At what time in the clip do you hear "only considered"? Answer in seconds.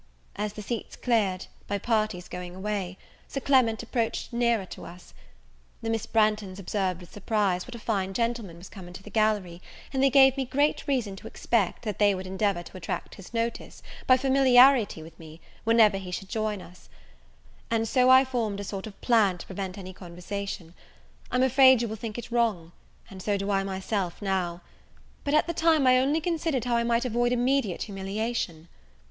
25.99-26.65